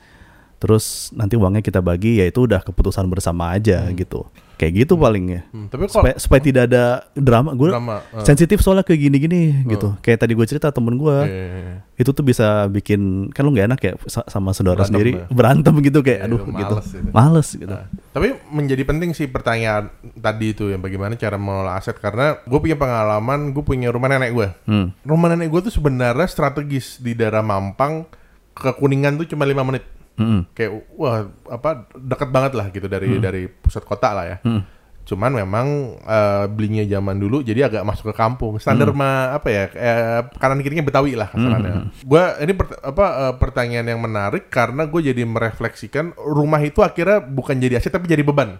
[0.65, 4.25] terus nanti uangnya kita bagi ya itu udah keputusan bersama aja gitu.
[4.55, 5.41] Kayak gitu paling ya.
[5.51, 7.53] Hmm, tapi kok supaya, supaya tidak ada drama.
[7.53, 8.23] Gue Drama, eh.
[8.25, 9.93] sensitif soalnya kayak gini-gini gitu.
[10.01, 13.79] Kayak tadi gue cerita temen gue Eh, itu tuh bisa bikin kan lu nggak enak
[13.83, 15.11] ya sa- sama saudara Berantem sendiri?
[15.13, 15.25] ya.
[15.29, 16.75] berantem gitu kayak Ya, aduh itu gitu.
[16.75, 17.11] males itu.
[17.13, 17.69] males gitu.
[17.69, 21.99] Nah, tapi menjadi penting sih pertanyaan tadi itu yang bagaimana cara mengelola aset.
[21.99, 25.03] Karena gue punya pengalaman gue punya rumah nenek gue hmm.
[25.05, 28.07] rumah nenek gue tuh sebenarnya strategis di daerah Mampang
[28.55, 29.83] ke Kuningan tuh cuma lima menit
[30.15, 30.41] Mm-mm.
[30.51, 34.37] kayak wah apa dekat banget lah gitu dari dari pusat kota lah ya.
[35.05, 35.67] Cuman memang
[36.01, 38.57] eh, belinya zaman dulu jadi agak masuk ke kampung.
[38.57, 38.97] Standar Hmm.
[38.97, 43.85] mah apa ya eh, kanan kirinya Betawi lah kasarannya gua ini pert- apa eh, pertanyaan
[43.87, 48.57] yang menarik karena gue jadi merefleksikan rumah itu akhirnya bukan jadi aset tapi jadi beban.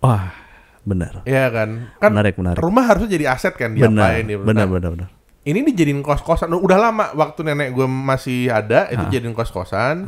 [0.00, 0.34] Wah
[0.82, 1.22] benar.
[1.22, 1.94] Iya kan?
[1.96, 2.58] Kan Menarik, menarik.
[2.58, 4.38] rumah harusnya jadi aset kan benar diapain dia.
[4.40, 5.10] Benar Nah, benar benar
[5.42, 6.50] ini dijadiin kos-kosan.
[6.50, 10.06] Udah lama waktu nenek gue masih ada itu jadiin kos-kosan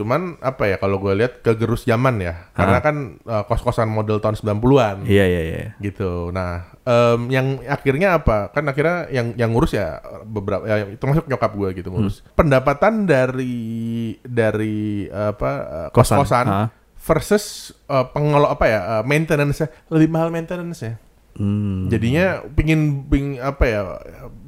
[0.00, 2.48] cuman apa ya kalau gue lihat kegerus zaman ya.
[2.56, 5.68] Karena kan uh, kos-kosan model tahun 90-an iya iya iya.
[5.76, 6.32] Gitu.
[6.32, 8.48] Nah em, yang akhirnya apa?
[8.56, 12.24] Kan akhirnya yang yang ngurus ya beberapa ya, termasuk nyokap gue gitu ngurus.
[12.32, 16.60] Pendapatan dari dari apa uh, Kosan, kos-kosan ha.
[16.96, 20.96] versus uh, pengelola apa ya uh, maintenance lebih mahal maintenance ya
[21.36, 21.88] hmm.
[21.92, 23.80] Jadinya pingin, ping apa ya,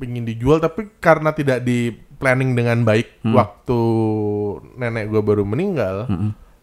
[0.00, 3.80] pingin dijual tapi karena tidak di planning dengan baik waktu
[4.78, 6.06] nenek gue baru meninggal,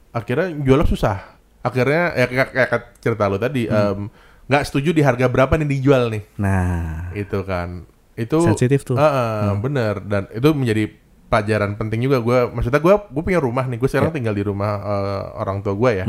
[0.10, 1.17] akhirnya jualnya susah.
[1.60, 4.08] Akhirnya ya kayak, kayak cerita lo tadi, em,
[4.48, 7.84] nggak setuju di harga berapa nih dijual nih, nah itu kan.
[8.15, 8.95] Itu Sensitif tuh.
[8.95, 10.88] Ah, ah, Bener dan itu menjadi
[11.28, 12.39] pelajaran penting juga gue.
[12.56, 15.91] Maksudnya gue gue punya rumah nih, gue sekarang tinggal di rumah eh, orang tua gue
[16.00, 16.06] ya.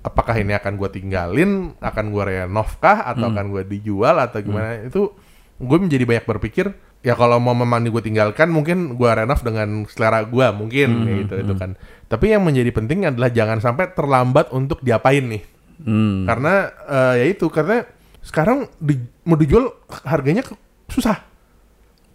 [0.00, 4.84] Apakah ini akan gue tinggalin, akan gue renov kah, atau akan gue dijual atau gimana?
[4.84, 5.12] Itu
[5.60, 6.72] gue menjadi banyak berpikir.
[7.00, 11.34] Ya kalau mau memang gue tinggalkan, mungkin gue renov dengan selera gue, mungkin kayak gitu
[11.38, 11.70] itu kan.
[12.06, 15.42] Tapi yang menjadi penting adalah jangan sampai terlambat untuk diapain nih.
[15.80, 16.24] hmm.
[16.24, 17.84] Karena eh, ya itu karena
[18.20, 21.24] sekarang di- mau dijual harganya ke- susah.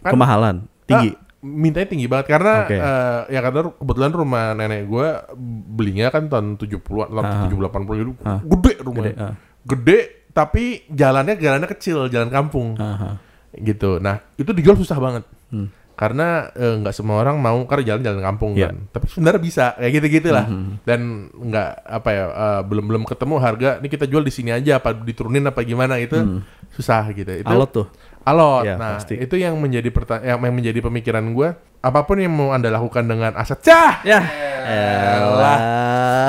[0.00, 2.76] Kan- kemahalan tinggi Ah, mintanya tinggi banget karena Oke.
[2.76, 5.06] eh, ya karena kebetulan rumah nenek gue
[5.68, 8.12] belinya kan tahun 70-an, tahun 70 80 itu
[8.44, 9.10] gede rumahnya.
[9.10, 9.34] Gede, ah.
[9.64, 9.98] Gede
[10.30, 12.76] tapi jalannya jalannya kecil, jalan kampung.
[12.76, 13.18] Aha.
[13.58, 13.98] Gitu.
[13.98, 15.24] Nah, itu dijual susah banget.
[15.48, 15.68] Hmm.
[15.96, 18.68] Karena eh, nggak semua orang mau karena jalan-jalan kampung Iya.
[18.68, 18.76] kan.
[18.92, 20.44] Tapi sebenarnya bisa kayak gitu-gitu lah.
[20.44, 20.76] Hmm.
[20.84, 21.00] Dan
[21.32, 24.92] nggak apa ya eh, belum belum ketemu harga ini kita jual di sini aja apa
[24.92, 26.20] diturunin apa gimana itu
[26.76, 27.32] susah gitu.
[27.32, 27.86] Itu alot tuh
[28.26, 28.66] Alot.
[28.66, 29.14] Iya, nah, pasti.
[29.16, 31.48] itu yang menjadi perta- yang menjadi pemikiran gue.
[31.78, 34.02] Apa pun yang mau anda lakukan dengan aset, cah.
[34.02, 34.18] ya
[34.66, 35.58] Elah.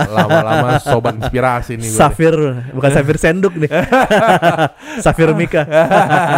[0.06, 1.98] Lama-lama sobat inspirasi nih gue.
[1.98, 2.36] Safir
[2.70, 3.66] bukan Safir Senduk nih
[5.06, 5.66] Safir Mika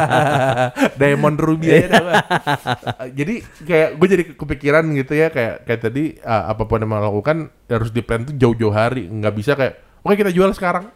[1.00, 2.24] Diamond Ruby aja.
[3.12, 7.04] Jadi kayak gue jadi kepikiran gitu ya kayak kayak tadi ah, apa pun yang mau
[7.04, 9.12] lakukan harus di plan tuh jauh-jauh hari.
[9.12, 10.88] Nggak bisa kayak oke kita jual sekarang.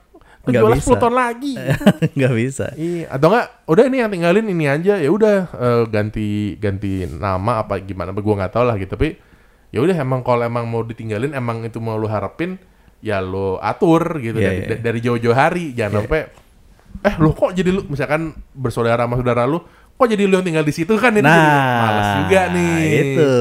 [0.43, 0.91] Bisa.
[0.91, 1.53] 10 tahun lagi.
[2.19, 6.27] nggak bisa Iya, atau enggak udah ini yang tinggalin ini aja ya udah eh, ganti
[6.57, 9.15] ganti nama apa gimana gue nggak tahu lah gitu tapi
[9.71, 12.59] ya udah emang kalau emang mau ditinggalin emang itu mau lu harapin
[12.99, 14.77] ya lo atur gitu Iya, dari, iya.
[14.79, 15.99] dari jauh-jauh hari jangan Iya.
[16.03, 16.21] sampai
[17.01, 20.61] eh lu kok jadi lu misalkan bersaudara sama saudara lu kok jadi lu yang tinggal
[20.61, 22.83] di situ kan itu nah, jadi males juga nih.
[22.91, 23.31] Itu.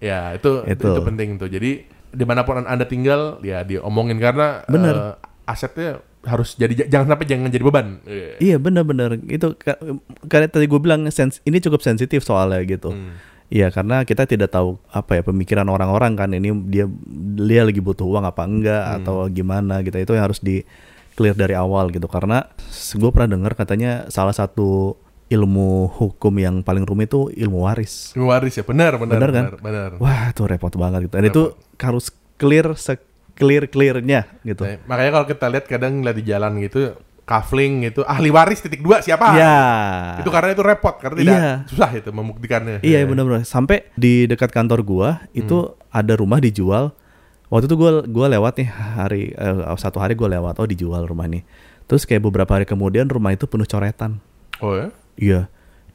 [0.00, 1.00] Ya itu, itu Itu.
[1.02, 1.46] penting tuh.
[1.46, 1.70] Jadi
[2.10, 4.94] di mana pun anda tinggal ya diomongin karena Bener.
[4.94, 5.14] eh,
[5.46, 7.86] asetnya harus jadi jangan sampai jangan jadi beban.
[8.02, 8.30] Iya.
[8.38, 9.78] Iya benar-benar itu ka-
[10.26, 12.90] karena tadi gue bilang sens ini cukup sensitif soalnya gitu.
[12.90, 13.14] Hmm.
[13.46, 16.90] Iya karena kita tidak tahu apa ya pemikiran orang-orang kan ini dia
[17.38, 18.96] dia lagi butuh uang apa enggak Hmm.
[19.00, 20.66] atau gimana gitu itu yang harus di
[21.14, 22.44] clear dari awal gitu karena
[22.92, 28.10] gue pernah dengar katanya salah satu ilmu hukum yang paling rumit itu ilmu waris.
[28.12, 29.44] Ilmu waris ya benar benar Benar kan?
[29.54, 29.90] benar, benar.
[29.98, 31.14] Wah itu repot banget gitu.
[31.14, 31.42] Dan itu
[31.76, 32.98] harus clear se
[33.36, 34.64] clear clearnya gitu.
[34.64, 36.96] Nah, makanya kalau kita lihat kadang lihat di jalan gitu
[37.26, 39.34] kafling gitu ahli waris titik dua siapa?
[39.34, 39.58] Iya.
[40.22, 41.50] Itu karena itu repot karena tidak Iya.
[41.66, 42.80] susah itu membuktikannya.
[42.80, 43.42] Iya benar-benar.
[43.42, 46.94] Sampai di dekat kantor gua itu ada rumah dijual.
[47.50, 51.26] Waktu itu gua gua lewat nih hari eh, satu hari gua lewat oh dijual rumah
[51.26, 51.42] nih.
[51.86, 54.22] Terus kayak beberapa hari kemudian rumah itu penuh coretan.
[54.62, 54.88] Oh ya?
[55.18, 55.40] Iya.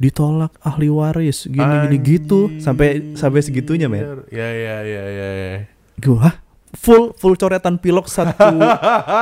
[0.04, 4.28] Ditolak ahli waris gini-gini gitu sampai sampai segitunya men.
[4.28, 5.30] Ya ya ya ya.
[5.32, 5.52] ya.
[5.96, 6.36] Gua "Hah?
[6.72, 8.56] Full full coretan pilok satu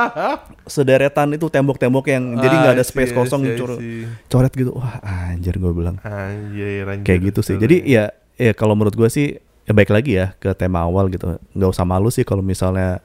[0.66, 4.06] sederetan itu tembok-tembok yang jadi nggak ada I space see, kosong I see, cor- see.
[4.26, 4.72] coret gitu.
[4.72, 5.96] Wah anjir gua bilang.
[6.00, 7.04] Anjir, anjir.
[7.04, 7.56] kayak gitu sih.
[7.56, 9.26] Jadi ya ya kalau menurut gue sih
[9.66, 11.36] ya baik lagi ya ke tema awal gitu.
[11.52, 13.02] nggak usah malu sih kalau misalnya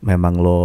[0.00, 0.62] memang lo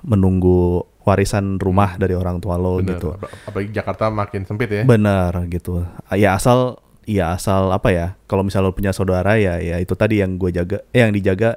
[0.00, 2.96] menunggu warisan rumah dari orang tua lo Bener.
[2.96, 3.16] gitu.
[3.16, 4.82] Ap- Apalagi Jakarta makin sempit ya.
[4.84, 5.88] Benar gitu.
[6.12, 6.76] Ya asal
[7.08, 8.06] ya asal apa ya?
[8.28, 11.56] Kalau misalnya lo punya saudara ya ya itu tadi yang gue jaga eh yang dijaga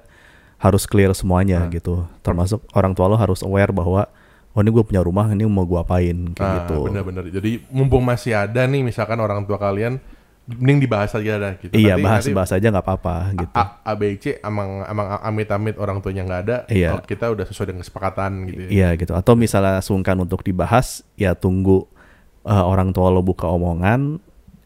[0.62, 1.70] harus clear semuanya Nah.
[1.70, 2.06] gitu.
[2.22, 4.06] Termasuk orang tua lo harus aware bahwa
[4.52, 6.86] oh ini gue punya rumah ini mau gue apain kayak Ah, gitu.
[6.86, 7.26] bener-bener.
[7.28, 9.98] Jadi mumpung masih ada nih misalkan orang tua kalian
[10.44, 11.72] mending dibahas aja dah gitu.
[11.72, 13.56] Iya Nanti- bahas nanti bahas aja nggak apa-apa gitu.
[13.56, 16.58] A, A, B, C emang emang amit-amit orang tuanya nggak ada.
[16.68, 16.94] Iya.
[16.94, 18.62] oh, kita udah sesuai dengan kesepakatan gitu.
[18.62, 18.70] ya.
[18.70, 19.14] Iya gitu.
[19.14, 21.88] Atau misalnya sungkan untuk dibahas, ya tunggu
[22.44, 24.20] uh, orang tua lo buka omongan,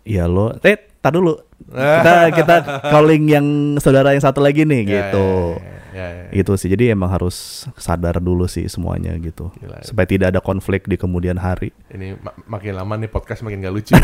[0.03, 1.37] ya lo, eh, tar dulu.
[1.71, 5.27] Kita kita calling yang saudara yang satu lagi nih Ya, gitu.
[5.53, 6.27] Ya, ya, ya, ya.
[6.31, 6.67] Itu sih.
[6.67, 9.49] Jadi emang harus sadar dulu sih semuanya gitu.
[9.55, 9.79] Gila.
[9.81, 11.71] Supaya tidak ada konflik di kemudian hari.
[11.87, 13.93] Ini ma- makin lama nih podcast makin gak lucu.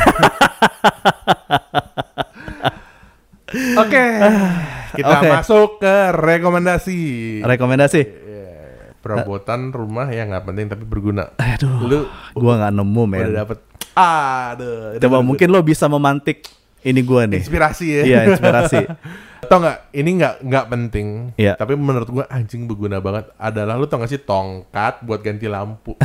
[3.52, 4.06] Oke,
[4.98, 5.28] kita Oke.
[5.30, 7.00] masuk ke rekomendasi.
[7.44, 8.02] Rekomendasi?
[8.02, 8.52] Iya,
[8.98, 11.36] Perabotan rumah yang nggak penting tapi berguna.
[11.36, 12.00] Aduh, Lu
[12.32, 13.20] gua nggak nemu men.
[13.28, 13.58] udah dapet.
[13.92, 14.96] Aduh.
[14.98, 16.48] Coba mungkin lo bisa memantik
[16.82, 17.40] ini gua nih.
[17.42, 18.04] inspirasi ya.
[18.06, 18.80] Iya inspirasi.
[19.50, 19.78] tau nggak?
[19.94, 21.08] Ini nggak nggak penting.
[21.38, 21.54] Iya.
[21.58, 23.30] Tapi menurut gua anjing berguna banget.
[23.38, 25.94] Adalah lu tau gak sih tongkat buat ganti lampu.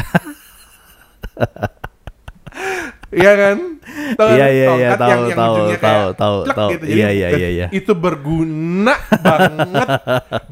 [3.07, 3.57] Iya kan?
[4.19, 4.29] Tau?
[4.35, 6.69] Iya, iya, iya, Tongkat tahu, yang, yang tahu, ujungnya tahu, kayak tahu, tahu.
[6.75, 6.85] gitu.
[6.85, 7.67] Jadi Iya, iya, iya, iya.
[7.71, 9.89] Itu berguna banget.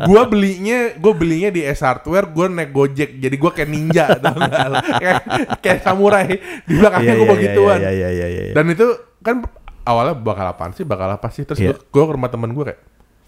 [0.06, 3.10] Gua belinya, gua belinya di S Hardware, gua naik Gojek.
[3.18, 4.70] Jadi gua kayak ninja, tau gak?
[5.02, 5.22] kayak,
[5.60, 6.38] kayak samurai.
[6.62, 7.78] Di belakangnya Iya, gua iya, begituan.
[7.82, 8.42] Iya iya iya iya.
[8.48, 8.54] iya.
[8.54, 8.86] Dan itu
[9.18, 9.36] kan
[9.84, 10.82] awalnya bakal apaan sih?
[10.82, 11.44] Bakal apa sih?
[11.44, 12.80] Terus gua, gua ke rumah temen gue kayak,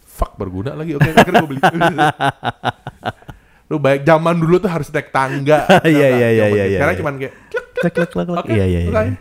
[0.03, 0.93] fuck berguna lagi.
[0.93, 1.61] Oke, akhirnya gue beli.
[3.67, 5.67] Lu baik zaman dulu tuh harus naik tangga.
[5.85, 7.01] Iya, iya, iya, iya, iya, Sekarang iya.
[7.01, 7.33] cuman kayak,
[7.83, 8.27] klek, klek.
[8.31, 9.19] Oke, Iya iya iya.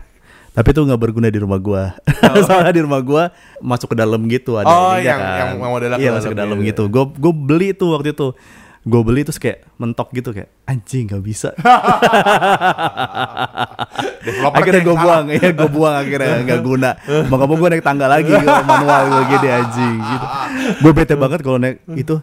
[0.50, 1.92] Tapi itu nggak berguna di rumah gua.
[2.48, 3.22] Soalnya di rumah gua
[3.58, 5.52] masuk ke dalam gitu ada Oh, yang- kan.
[5.52, 6.88] yang modelnya ke Iya masuk ke dalam gitu.
[6.88, 6.94] gitu.
[6.94, 8.32] Gue gue beli tuh waktu itu.
[8.86, 11.50] Gue beli terus kayak mentok gitu kayak anjing nggak bisa.
[14.54, 16.90] Akhirnya gue buang, ya gue buang akhirnya nggak guna.
[17.26, 18.30] Mau nggak mau gue naik tangga lagi
[18.62, 20.26] manual gue gini anjing gitu.
[20.86, 22.22] Gue bete banget kalau naik itu.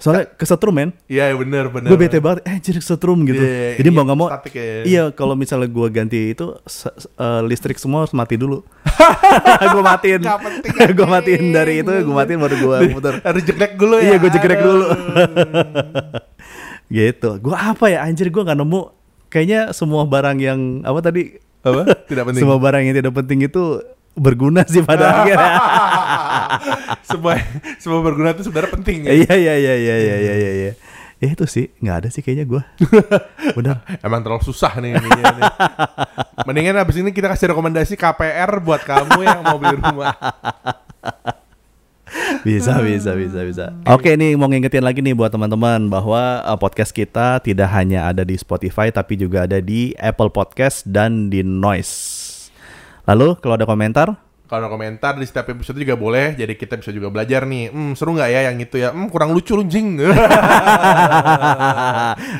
[0.00, 0.90] Soalnya kesetrum men.
[1.12, 1.92] Iya bener bener.
[1.92, 3.44] Gue bete banget, eh jadi kesetrum gitu.
[3.44, 4.64] Iya, Jadi iya, mau nggak mau, statik ya.
[4.88, 6.56] iya kalau misalnya gue ganti itu
[7.20, 8.64] eh, listrik semua harus mati dulu.
[9.76, 10.24] gue matiin,
[10.96, 13.14] gue matiin dari itu, gue matiin baru gue putar.
[13.20, 14.08] Harus jegrek dulu ya.
[14.08, 14.86] Iya gue jegrek dulu.
[16.96, 17.30] gitu.
[17.36, 18.82] Gue apa ya anjir gue nggak nemu.
[19.30, 21.36] Kayaknya semua barang yang apa tadi?
[21.60, 22.08] Apa?
[22.08, 22.42] Tidak penting.
[22.42, 25.54] Semua barang yang tidak penting itu berguna sih pada akhirnya.
[27.06, 27.34] semua
[27.78, 29.10] semua berguna itu sebenarnya penting ya.
[29.14, 30.50] Iya iya iya iya iya iya iya.
[30.54, 30.72] iya.
[31.20, 32.62] Ya itu sih nggak ada sih kayaknya gue.
[33.52, 33.84] Bener.
[34.06, 35.52] Emang terlalu susah nih nih.
[36.48, 40.16] Mendingan abis ini kita kasih rekomendasi KPR buat kamu yang mau beli rumah.
[42.42, 46.90] bisa bisa bisa bisa oke nih mau ngingetin lagi nih buat teman-teman bahwa uh, podcast
[46.90, 52.19] kita tidak hanya ada di Spotify tapi juga ada di Apple Podcast dan di Noise
[53.04, 54.08] lalu kalau ada komentar
[54.44, 57.70] Kalau ada komentar di setiap episode juga boleh, jadi kita bisa juga belajar nih.
[57.70, 58.90] Hmm, seru nggak ya yang itu ya?
[58.90, 59.94] Hmm, kurang lucu lu jing.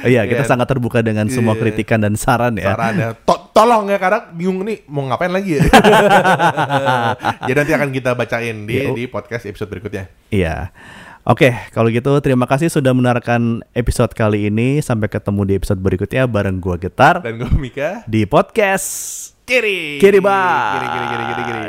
[0.02, 0.48] iya kita Iya.
[0.48, 1.62] sangat terbuka dengan semua Iya.
[1.62, 5.70] kritikan dan saran ya Sarannya, To- tolong ya karena bingung nih mau ngapain lagi ya.
[7.46, 8.90] jadi nanti akan kita bacain di Iya.
[8.90, 10.10] di podcast episode berikutnya.
[10.28, 10.74] iya
[11.22, 14.80] Oke, kalau gitu terima kasih sudah mendengarkan episode kali ini.
[14.80, 18.02] Sampai ketemu di episode berikutnya bareng gua Getar Dan gue Mika.
[18.04, 18.88] di podcast
[19.50, 19.98] kiri.
[19.98, 20.78] Kiri, Bang.
[20.78, 21.60] Kiri, kiri, kiri, kiri, kiri.